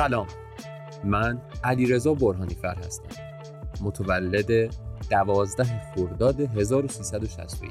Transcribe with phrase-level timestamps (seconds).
[0.00, 0.26] سلام.
[1.04, 3.22] من علیرضا برهانی فر هستم.
[3.80, 4.74] متولد
[5.10, 7.70] 12 خرداد 1361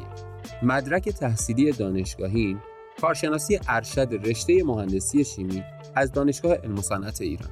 [0.64, 2.58] مدرک تحصیلی دانشگاهی
[3.02, 5.64] کارشناسی ارشد رشته مهندسی شیمی
[5.96, 7.50] از دانشگاه علم و صنعت ایران.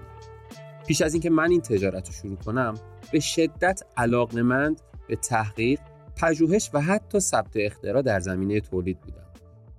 [0.87, 2.73] پیش از اینکه من این تجارت رو شروع کنم
[3.11, 5.79] به شدت علاقمند به تحقیق
[6.21, 9.27] پژوهش و حتی ثبت اختراع در زمینه تولید بودم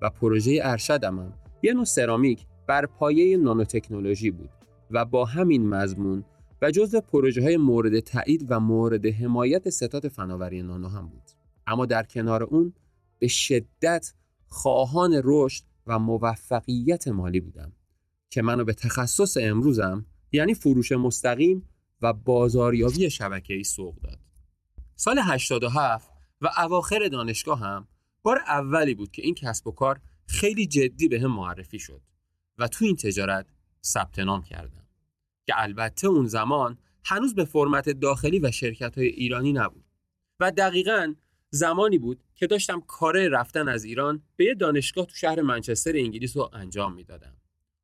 [0.03, 4.58] و پروژه ارشدم یه نوع سرامیک بر پایه نانوتکنولوژی بود.
[4.91, 6.25] و با همین مضمون
[6.63, 11.23] و جزء پروژه های مورد تایید و مورد حمایت ستاد فناوری نانو هم بود
[11.67, 12.73] اما در کنار اون
[13.19, 14.13] به شدت
[14.47, 17.73] خواهان رشد و موفقیت مالی بودم
[18.31, 21.69] که منو به تخصص امروزم یعنی فروش مستقیم
[22.03, 24.19] و بازاریابی شبکه‌ای سوق داد.
[24.97, 27.89] سال 87 و اواخر دانشگاه هم
[28.23, 32.03] بار اولی بود که این کسب و کار خیلی جدی به هم معرفی شد
[32.59, 33.47] و تو این تجارت
[33.85, 34.87] ثبت نام کردم.
[35.47, 39.85] که البته اون زمان هنوز به فرمت داخلی و شرکت های ایرانی نبود.
[40.41, 41.15] و دقیقا
[41.51, 46.37] زمانی بود که داشتم کار رفتن از ایران به یه دانشگاه تو شهر منچستر انگلیس
[46.37, 47.37] رو انجام می‌دادم.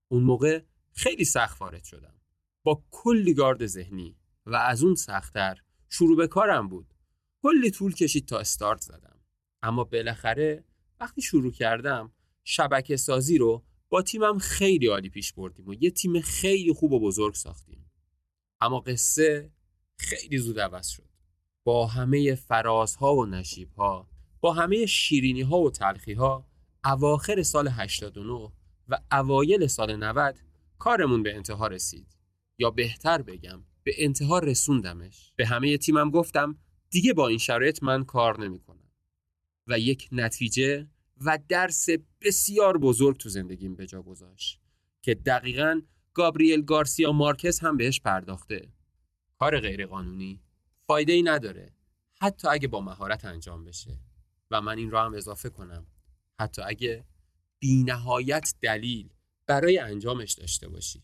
[0.09, 2.15] اون موقع خیلی سخت وارد شدم.
[2.63, 6.95] با کلی گارد ذهنی و از اون سختتر شروع به کارم بود.
[7.43, 9.21] کلی طول کشید تا استارت زدم.
[9.63, 10.65] اما بالاخره
[11.01, 12.13] وقتی شروع کردم
[12.45, 17.01] شبکه سازی رو با تیمم خیلی عالی پیش بردیم و یه تیم خیلی خوب و
[17.01, 17.91] بزرگ ساختیم.
[18.61, 19.51] اما قصه
[19.99, 21.09] خیلی زود عوض شد.
[21.65, 24.09] با همه فرازها و نشیبها
[24.41, 26.47] با همه شیرینی ها و تلخی ها
[26.85, 28.53] اواخر سال 89
[28.89, 30.39] و اوایل سال 90
[30.79, 32.17] کارمون به انتها رسید.
[32.59, 35.33] یا بهتر بگم به انتها رسوندمش.
[35.37, 36.59] به همه تیمم گفتم
[36.91, 38.91] دیگه با این شرایط من کار نمی‌کنم.
[39.67, 40.89] و یک نتیجه
[41.21, 41.87] و درس
[42.21, 44.61] بسیار بزرگ تو زندگیم به جا گذاشت
[45.03, 45.81] که دقیقا
[46.15, 48.69] گابریل گارسیا مارکز هم بهش پرداخته.
[49.39, 50.41] کار غیرقانونی
[50.87, 51.73] فایده ای نداره
[52.21, 53.99] حتی اگه با مهارت انجام بشه.
[54.51, 55.87] و من این را هم اضافه کنم.
[56.41, 57.05] حتی اگه
[57.59, 59.09] بی نهایت دلیل
[59.47, 61.03] برای انجامش داشته باشی.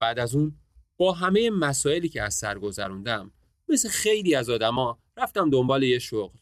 [0.00, 0.58] بعد از اون
[0.96, 3.32] با همه مسائلی که از سر گذروندم
[3.68, 6.38] مثل خیلی از آدما رفتم دنبال یه شغل.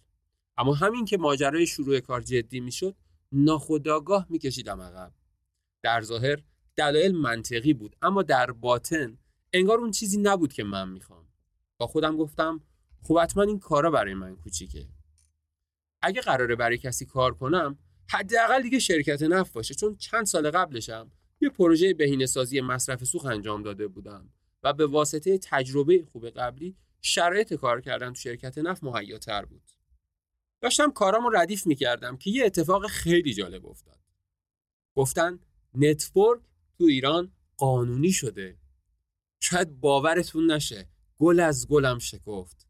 [0.59, 2.97] اما همین که ماجرای شروع کار جدی می‌شد
[3.33, 5.12] ناخداگاه میکشیدم عقب.
[5.83, 6.43] در ظاهر
[6.77, 9.19] دلایل منطقی بود اما در باطن
[9.53, 11.28] انگار اون چیزی نبود که من می‌خوام.
[11.78, 12.61] با خودم گفتم
[13.03, 14.89] خب حتما این کارا برای من کوچیکه.
[16.03, 17.78] اگه قراره برای کسی کار کنم
[18.09, 23.62] حداقل دیگه شرکت نفت باشه چون چند سال قبلشم یه پروژه بهینه‌سازی مصرف سوخت انجام
[23.62, 24.31] داده بودم
[24.62, 29.76] و به واسطه تجربه خوب قبلی شرایط کار کردن تو شرکت نفت مهیاتر بود.
[30.66, 34.00] داشتم کارامو ردیف می‌کردم که یه اتفاق خیلی جالب افتاد.
[34.94, 35.38] گفتن
[35.75, 36.41] network
[36.78, 38.59] تو ایران قانونی شده.
[39.41, 40.88] شاید باورتون نشه
[41.19, 42.66] گل از گلم شکفت.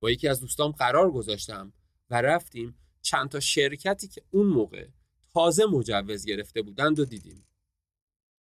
[0.00, 1.72] با یکی از دوستام قرار گذاشتم
[2.10, 4.88] و رفتیم چند تا شرکتی که اون موقع
[5.30, 7.46] تازه مجوز گرفته بودند و دیدیم.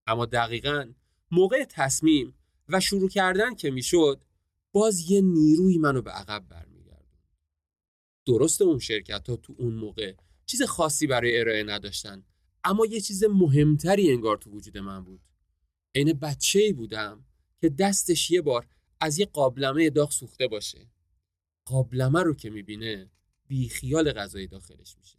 [0.07, 0.93] اما دقیقا
[1.31, 2.35] موقع تصمیم
[2.69, 4.25] و شروع کردن که می‌شد
[4.73, 6.70] باز یه نیروی منو به عقب برمیگردون
[8.31, 10.15] درست اون شرکت ها تو اون موقع
[10.47, 12.25] چیز خاصی برای ارائه نداشتن.
[12.65, 15.21] اما یه چیز مهمتری انگار تو وجود من بود.
[15.95, 17.25] عین بچه بودم
[17.61, 18.67] که دستش یه بار
[19.01, 20.87] از یه قابلمه داغ سوخته باشه.
[21.65, 23.11] قابلمه رو که می‌بینه
[23.49, 25.19] بی خیال غذای داخلش میشه.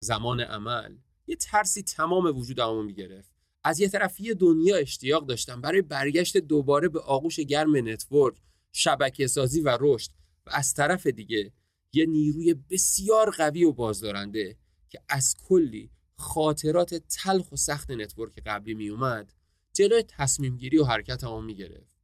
[0.00, 0.96] زمان عمل
[1.26, 3.32] یه ترسی تمام وجودمو می‌گرفت.
[3.64, 5.60] از یه طرف یه دنیا اشتیاق داشتم.
[5.60, 8.36] برای برگشت دوباره به آغوش گرم نتورک
[8.72, 10.10] شبکه سازی و رشد
[10.46, 11.52] و از طرف دیگه
[11.94, 14.56] یه نیروی بسیار قوی و بازدارنده
[14.88, 19.34] که از کلی خاطرات تلخ و سخت network قبلی می اومد
[19.72, 21.96] جلوی تصمیم گیری و حرکت می می‌گرفت.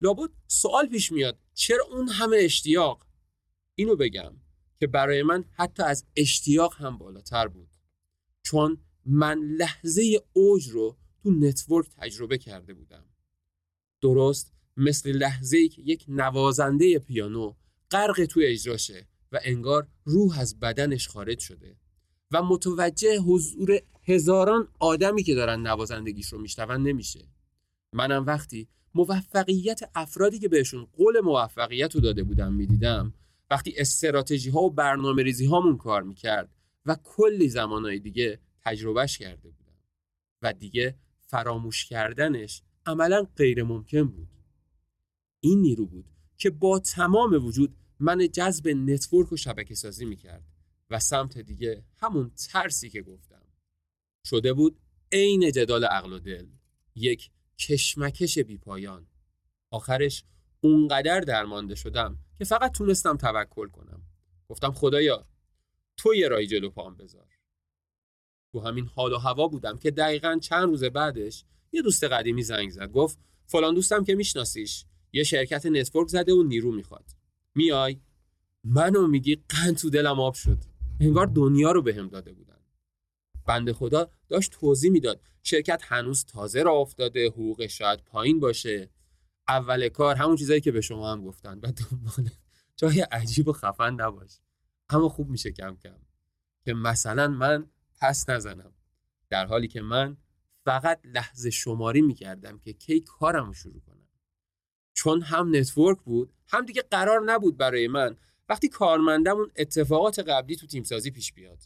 [0.00, 3.06] لابد سوال پیش میاد چرا اون همه اشتیاق؟
[3.74, 4.36] اینو بگم
[4.80, 7.68] که برای من حتی از اشتیاق هم بالاتر بود.
[8.42, 13.04] چون من لحظه اوج رو تو network تجربه کرده بودم.
[14.00, 17.54] درست مثل لحظه ای که یک نوازنده پیانو
[17.90, 21.76] غرق تو اجراشه و انگار روح از بدنش خارج شده
[22.30, 27.28] و متوجه حضور هزاران آدمی که دارن نوازندگیش رو میشنون نمیشه.
[27.92, 33.14] منم وقتی موفقیت افرادی که بهشون قول موفقیت رو داده بودم می‌دیدم
[33.50, 36.50] وقتی استراتژی ها و برنامه ریزی هامون کار می‌کرد
[36.86, 39.74] و کلی زمانهای دیگه تجربهش کرده بودم
[40.42, 44.28] و دیگه فراموش کردنش عملا غیر ممکن بود.
[45.40, 50.44] این نیرو بود که با تمام وجود منو جذب network و شبکه سازی می‌کرد
[50.90, 53.42] و سمت دیگه همون ترسی که گفتم.
[54.26, 54.80] شده بود
[55.12, 56.46] عین جدال عقل و دل
[56.94, 59.06] یک کشمکش بیپایان.
[59.70, 60.24] آخرش
[60.60, 64.02] اونقدر درمانده شدم که فقط تونستم توکل کنم.
[64.48, 65.26] گفتم خدایا
[65.96, 67.28] تو یه راهی جلو پام بذار.
[68.52, 72.70] تو همین حال و هوا بودم که دقیقا چند روز بعدش یه دوست قدیمی زنگ
[72.70, 72.90] زد.
[72.90, 74.84] گفت فلان دوستم که میشناسیش.
[75.16, 77.04] یه شرکت نتورک زده و نیرو می‌خواد.
[77.54, 78.00] میای
[78.64, 80.58] منو میگی قند تو دلم آب شد.
[81.00, 82.58] انگار دنیا رو بهم داده بودن.
[83.46, 85.20] بنده خدا داشت توضیح می‌داد.
[85.42, 88.90] شرکت هنوز تازه را افتاده حقوق شاید پایین باشه.
[89.48, 91.58] اول کار همون چیزایی که به شما هم گفتن.
[91.58, 92.30] و دنبال
[92.76, 94.38] جای عجیب و خفن نباش.
[94.88, 95.98] اما خوب میشه کم کم.
[96.64, 97.66] که مثلا من
[98.00, 98.72] پس نزنم.
[99.30, 100.16] در حالی که من
[100.64, 103.95] فقط لحظه شماری می‌کردم که کی کارم رو شروع کنم.
[104.96, 108.16] چون هم نتورک بود هم دیگه قرار نبود برای من
[108.48, 111.58] وقتی کارمندم اون اتفاقات قبلی تو تیمسازی پیش بیاد.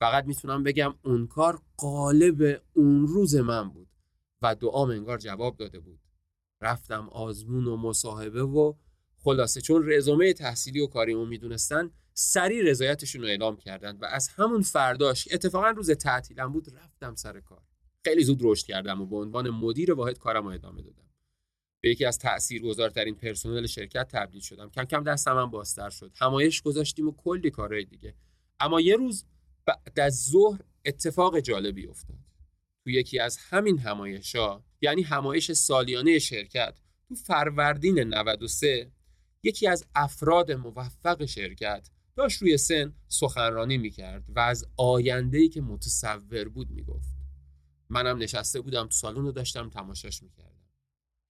[0.00, 3.88] فقط می‌تونم بگم اون کار قالب اون روز من بود
[4.42, 6.00] و دعام انگار جواب داده بود.
[6.60, 8.74] رفتم آزمون و مصاحبه و
[9.18, 14.62] خلاصه چون رزومه تحصیلی و کاریمو می‌دونستن سریع رضایتشون رو اعلام کردن و از همون
[14.62, 17.62] فرداش اتفاقا روز تعطیلم بود رفتم سر کار.
[18.04, 21.07] خیلی زود رشد کردم و به عنوان مدیر واحد کارم رو ادامه دادم.
[21.80, 24.70] به یکی از تاثیرگذارترین پرسنل شرکت تبدیل شدم.
[24.70, 26.12] کم کم دستم هم بازتر شد.
[26.16, 28.14] همایش گذاشتیم و کلی کارهای دیگه.
[28.60, 29.24] اما یه روز
[29.66, 32.18] بعد از ظهر اتفاق جالبی افتاد.
[32.84, 38.90] تو یکی از همین همایشا یعنی همایش سالیانه شرکت تو فروردین 93
[39.42, 46.48] یکی از افراد موفق شرکت داشت روی سن سخنرانی می‌کرد و از آینده‌ای که متصور
[46.48, 47.08] بود می‌گفت.
[47.90, 50.57] منم نشسته بودم تو سالن رو داشتم تماشاش می‌کردم.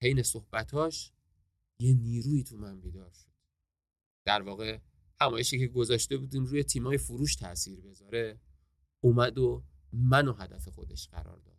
[0.02, 1.12] حین صحبتاش
[1.80, 3.32] یه نیروی تو من بیدار شد.
[4.26, 4.78] در واقع
[5.20, 8.40] همایشی که گذاشته بودیم روی تیمای فروش تاثیر بذاره
[9.00, 11.58] اومد و منو هدف خودش قرار داد.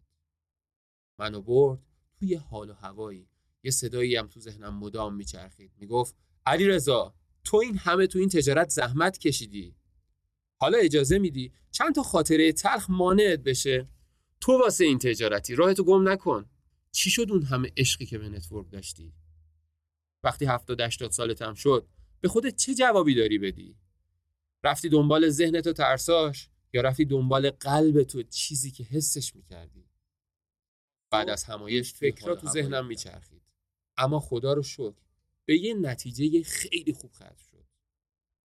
[1.19, 1.79] منو برد
[2.19, 3.29] توی حال و هوایی.
[3.63, 5.71] یه صدایی هم تو ذهنم مدام میچرخید.
[5.77, 6.15] می‌گفت
[6.45, 9.75] علی رضا تو این همه تو این تجارت زحمت کشیدی.
[10.61, 13.89] حالا اجازه میدی چند تا خاطره تلخ مانعت بشه؟
[14.41, 15.55] تو واسه این تجارتی.
[15.55, 16.49] راهتو گم نکن.
[16.91, 19.13] چی شد اون همه عشقی که به نتورک داشتی؟
[20.23, 21.87] وقتی هفتاد هشتاد سالت هم شد
[22.21, 23.75] به خودت چه جوابی داری بدی؟
[24.63, 29.89] رفتی دنبال ذهنت و ترساش یا رفتی دنبال قلب تو چیزی که حسش می‌کردی؟
[31.11, 33.41] بعد از همایش فکرها تو ذهنم میچرخید.
[33.97, 35.01] اما خدا رو شکر
[35.45, 37.65] به یه نتیجه خیلی خوب ختم شد.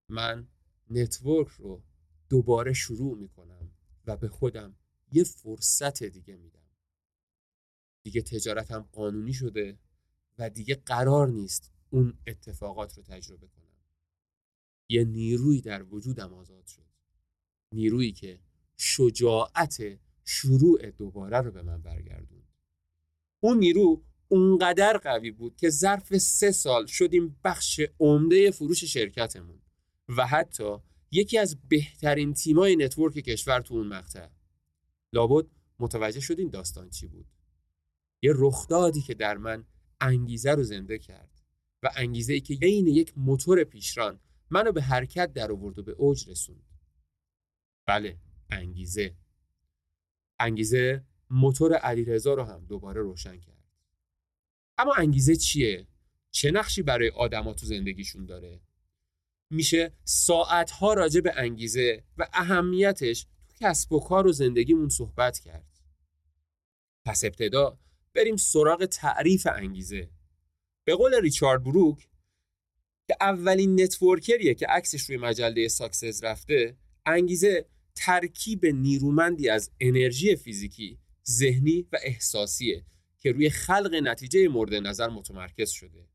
[0.08, 0.49] من
[0.90, 1.85] نتورک رو
[2.29, 3.70] دوباره شروع می‌کنم
[4.06, 4.76] و به خودم
[5.12, 6.63] یه فرصت دیگه میدم.
[8.05, 9.79] دیگه تجارتم قانونی شده
[10.39, 13.65] و دیگه قرار نیست اون اتفاقات رو تجربه کنم.
[14.89, 16.87] یه نیروی در وجودم آزاد شد.
[17.73, 18.41] نیرویی که
[18.77, 19.83] شجاعت
[20.25, 22.49] شروع دوباره رو به من برگردوند.
[23.41, 29.62] اون نیرو اونقدر قوی بود که ظرف سه سال شدیم بخش عمده فروش شرکتمون
[30.09, 30.77] و حتی
[31.11, 34.29] یکی از بهترین تیمای network کشور تو اون مقطع.
[35.12, 35.47] لابد
[35.79, 37.27] متوجه شدین داستان چی بود.
[38.25, 39.65] یه رخدادی که در من
[40.00, 41.43] انگیزه رو زنده کرد
[41.82, 45.93] و انگیزه ای که عین یک موتور پیشران منو به حرکت در آورد و به
[45.93, 46.81] اوج رسوند.
[47.87, 48.19] بله
[48.50, 49.16] انگیزه.
[50.38, 53.64] انگیزه موتور علیرضا رو هم دوباره روشن کرد.
[54.78, 55.87] اما انگیزه چیه؟
[56.31, 58.61] چه نقشی برای آدما تو زندگیشون داره؟
[59.50, 65.81] میشه ساعتها راجع به انگیزه و اهمیتش تو کسب و کار و زندگیمون صحبت کرد.
[67.04, 67.78] پس ابتدا
[68.14, 70.11] بریم سراغ تعریف انگیزه.
[70.85, 72.09] به قول ریچارد بروک
[73.06, 80.99] که اولین نتورکریه که عکسش روی مجله ساکسز رفته انگیزه ترکیب نیرومندی از انرژی فیزیکی
[81.30, 82.85] ذهنی و احساسیه
[83.18, 86.09] که روی خلق نتیجه مورد نظر متمرکز شده.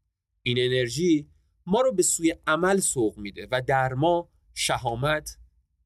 [0.43, 1.29] این انرژی
[1.65, 5.37] ما رو به سوی عمل سوق میده و در ما شهامت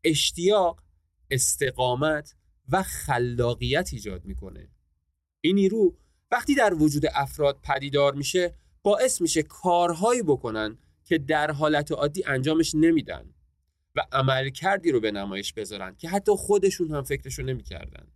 [0.03, 0.83] اشتیاق
[1.31, 2.35] استقامت
[2.69, 4.71] و خلاقیت ایجاد می‌کنه.
[5.41, 5.97] این نیرو
[6.33, 12.75] وقتی در وجود افراد پدیدار میشه باعث میشه کارهایی بکنن که در حالت عادی انجامش
[12.75, 13.33] نمیدن
[13.95, 18.07] و عمل کردی رو به نمایش بذارن که حتی خودشون هم فکرشو نمی‌کردن.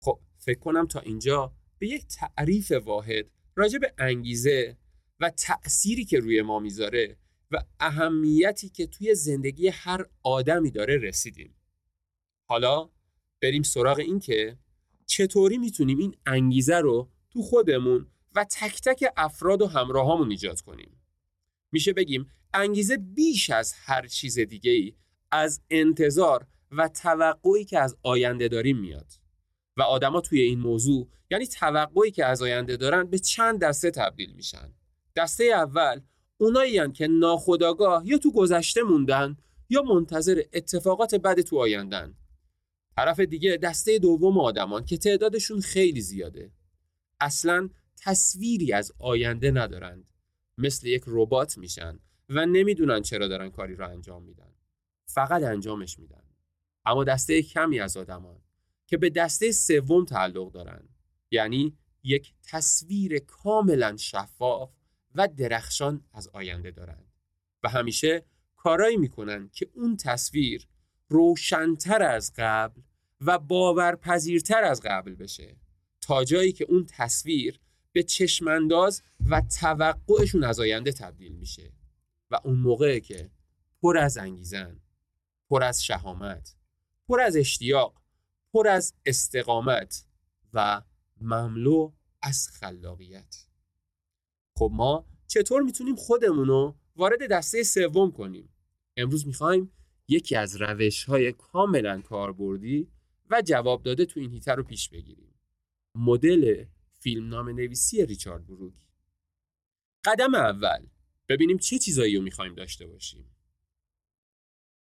[0.00, 4.76] خب فکر کنم تا اینجا به یک تعریف واحد راجع به انگیزه
[5.20, 7.16] و تأثیری که روی ما می‌ذاره
[7.50, 11.54] و اهمیتی که توی زندگی هر آدمی داره رسیدیم.
[12.48, 12.90] حالا
[13.42, 14.58] بریم سراغ این که
[15.08, 21.00] چطوری می‌تونیم این انگیزه رو تو خودمون و تک تک افراد و همراهامون ایجاد کنیم؟
[21.72, 24.94] میشه بگیم انگیزه بیش از هر چیز دیگه ای
[25.30, 29.12] از انتظار و توقعی که از آینده داریم میاد.
[29.76, 34.32] و آدما توی این موضوع یعنی توقعی که از آینده دارن به چند دسته تبدیل
[34.32, 34.72] میشن.
[35.16, 36.00] دسته اول
[36.38, 39.36] اونایی که ناخداگاه یا تو گذشته موندن
[39.70, 42.14] یا منتظر اتفاقات بد تو آیندن.
[42.98, 46.52] طرف دیگه دسته دوم آدمان که تعدادشون خیلی زیاده.
[47.20, 50.10] اصلا تصویری از آینده ندارند.
[50.58, 54.54] مثل یک ربات میشن و نمی‌دونن چرا دارن کاری رو انجام میدن.
[55.06, 56.22] فقط انجامش میدن.
[56.84, 58.42] اما دسته کمی از آدمان
[58.86, 60.88] که به دسته سوم تعلق دارن.
[61.30, 64.70] یعنی یک تصویر کاملا شفاف
[65.14, 67.12] و درخشان از آینده دارند
[67.62, 68.24] و همیشه
[68.56, 70.68] کارایی می‌کنن که اون تصویر
[71.08, 72.80] روشنتر از قبل
[73.20, 75.56] و باورپذیرتر از قبل بشه.
[76.00, 77.60] تا جایی که اون تصویر
[77.92, 81.72] به چشمانداز و توقعشون از آینده تبدیل میشه.
[82.30, 83.30] و اون موقع که
[83.82, 84.80] پر از انگیزن
[85.50, 86.56] پر از شهامت
[87.08, 88.02] پر از اشتیاق
[88.52, 90.04] پر از استقامت
[90.54, 90.82] و
[91.20, 93.46] مملو از خلاقیت.
[94.56, 98.48] خب ما چطور می‌تونیم خودمونو وارد دسته سوم کنیم؟
[98.96, 99.72] امروز می‌خوایم
[100.08, 102.88] یکی از روش های کاملا کاربردی
[103.30, 105.34] و جواب داده تو این هیتر رو پیش بگیریم.
[105.94, 106.64] مدل
[107.00, 108.74] فیلم نام نویسی ریچارد بروک.
[110.04, 110.86] قدم اول
[111.28, 113.34] ببینیم چه چیزایی رو می‌خوایم داشته باشیم.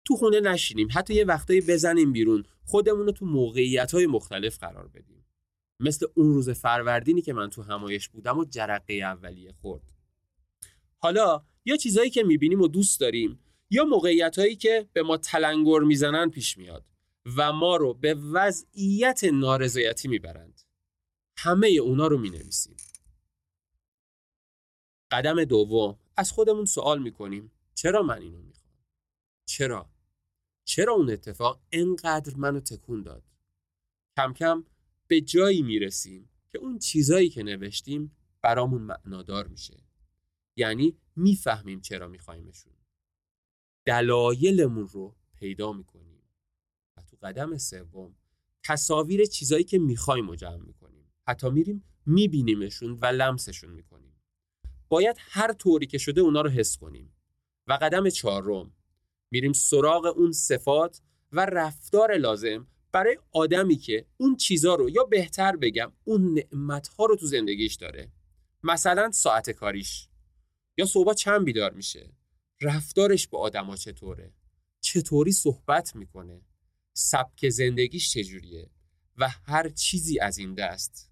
[0.04, 4.88] تو خونه نشینیم حتی یه وقتایی بزنیم بیرون خودمون رو تو موقعیت های مختلف قرار
[4.88, 5.24] بدیم.
[5.80, 9.92] مثل اون روز فروردینی که من تو همایش بودم و جرقه اولیه خورد.
[10.98, 15.78] حالا یا چیزایی که می‌بینیم و دوست داریم یا موقعیت هایی که به ما تلنگر
[15.78, 16.84] می‌زنن پیش میاد.
[17.36, 20.60] و ما رو به وضعیت نارضایتی می‌برند.
[21.36, 22.76] همه اونا رو می‌نویسیم.
[25.10, 28.74] قدم دوم از خودمون سوال می‌کنیم چرا من اینو می‌خوام؟
[29.44, 29.90] چرا؟
[30.64, 33.24] چرا اون اتفاق انقدر منو تکون داد؟
[34.16, 34.64] کم کم
[35.08, 39.84] به جایی می‌رسیم که اون چیزایی که نوشتیم برامون معنادار میشه.
[40.56, 42.72] یعنی می‌فهمیم چرا میخوایمشون
[43.84, 46.01] دلایلمون رو پیدا می‌کنیم.
[47.22, 48.14] قدم سوم
[48.64, 51.12] تصاویر چیزایی که می‌خوایم رو جمع می‌کنیم.
[51.28, 54.20] حتی میریم میبینیمشون و لمسشون می‌کنیم.
[54.88, 57.14] باید هر طوری که شده اونا رو حس کنیم.
[57.66, 58.72] و قدم چهارم
[59.30, 61.00] میریم سراغ اون صفات
[61.32, 67.16] و رفتار لازم برای آدمی که اون چیزا رو یا بهتر بگم اون نعمتها رو
[67.16, 68.12] تو زندگیش داره.
[68.62, 70.08] مثلا ساعت کاریش.
[70.76, 72.12] یا صبح چند بیدار میشه؟
[72.60, 74.34] رفتارش با آدما چطوره؟
[74.80, 76.42] چطوری صحبت می‌کنه؟
[76.92, 78.70] سبک زندگیش چجوریه
[79.16, 81.10] و هر چیزی از این دست.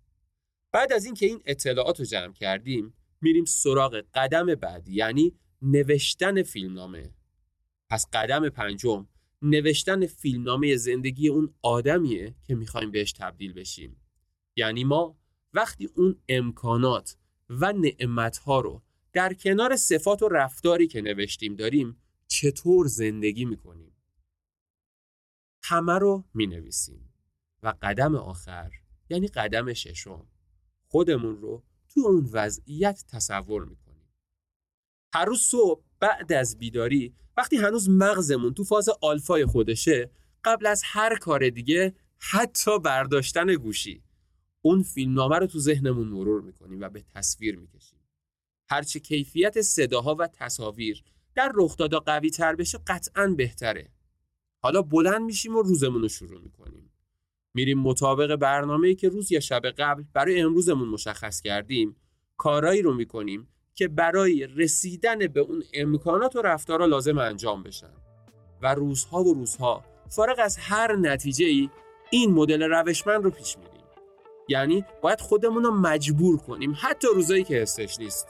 [0.73, 7.15] بعد از اینکه این اطلاعات رو جمع کردیم میریم سراغ قدم بعدی یعنی نوشتن فیلمنامه.
[7.91, 9.09] پس قدم پنجم
[9.43, 14.01] نوشتن فیلمنامه زندگی اون آدمیه که می‌خوایم بهش تبدیل بشیم.
[14.57, 15.19] یعنی ما
[15.53, 17.17] وقتی اون امکانات
[17.49, 18.83] و نعمتها رو
[19.13, 23.90] در کنار صفات و رفتاری که نوشتیم داریم چطور زندگی می‌کنیم؟
[25.63, 27.13] همه رو می‌نویسیم.
[27.63, 28.71] و قدم آخر
[29.11, 30.27] یعنی قدم ششم
[30.89, 34.09] خودمون رو تو اون وضعیت تصور می‌کنیم.
[35.15, 40.11] هر روز صبح بعد از بیداری وقتی هنوز مغزمون تو فاز آلفای خودشه
[40.45, 44.03] قبل از هر کار دیگه حتی برداشتن گوشی
[44.63, 47.99] اون فیلمنامه رو تو ذهنمون مرور می‌کنیم و به تصویر می‌کشیم.
[48.69, 53.93] هرچه کیفیت صداها و تصاویر در رخدادا قوی تر بشه قطعا بهتره.
[54.63, 56.91] حالا بلند میشیم و روزمون رو شروع می‌کنیم.
[57.55, 61.97] میریم مطابق برنامه‌ای که روز یا شب قبل برای امروزمون مشخص کردیم
[62.37, 67.93] کارایی رو می‌کنیم که برای رسیدن به اون امکانات و رفتارها لازم انجام بشن.
[68.63, 71.71] و روزها و روزها فارغ از هر نتیجه ای
[72.11, 73.85] این مدل روشمند رو پیش میریم.
[74.49, 78.29] یعنی باید خودمون رو مجبور کنیم حتی روزایی که حسش نیست.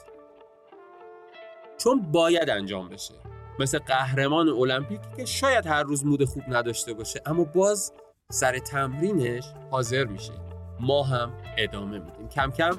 [1.78, 3.14] چون باید انجام بشه.
[3.60, 7.92] مثل قهرمان المپیک که شاید هر روز مود خوب نداشته باشه اما باز
[8.30, 10.32] سر تمرینش حاضر میشه.
[10.80, 12.28] ما هم ادامه میدیم.
[12.28, 12.70] کم کم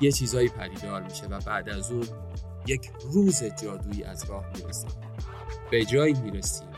[0.00, 2.06] یه چیزایی پدیدار میشه و بعد از اون
[2.66, 4.90] یک روز جادویی از راه می‌رسیم.
[5.70, 6.68] به جایی می‌رسیم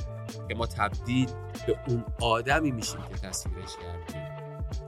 [0.48, 1.28] که ما تبدیل
[1.66, 4.22] به اون آدمی میشیم که تصویرش کردیم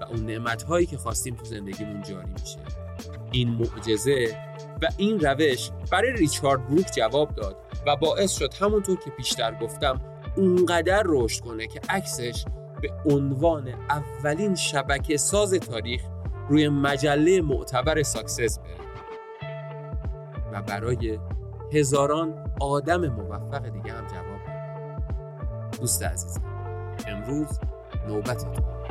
[0.01, 2.59] و اون نعمتهایی که خواستیم تو زندگیمون جاری میشه.
[3.33, 4.39] این معجزه
[4.83, 10.01] و این روش برای ریچارد بروک جواب داد و باعث شد همونطور که پیشتر گفتم
[10.37, 12.45] اونقدر رشد کنه که عکسش
[12.83, 16.03] به عنوان اولین شبکه ساز تاریخ
[16.49, 18.77] روی مجله معتبر ساکسس بره.
[20.53, 21.19] و برای
[21.73, 26.43] هزاران آدم موفق دیگه هم جواب بده دوست عزیزم
[27.07, 27.59] امروز
[28.09, 28.82] نوبت تو